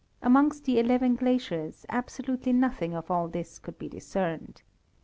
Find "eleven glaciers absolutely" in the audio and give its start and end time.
0.79-2.53